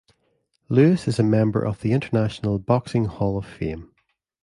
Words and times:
Lewis 0.67 1.07
is 1.07 1.19
a 1.19 1.23
member 1.23 1.63
of 1.63 1.81
the 1.81 1.91
International 1.91 2.57
Boxing 2.57 3.05
Hall 3.05 3.37
of 3.37 3.45
Fame. 3.45 3.93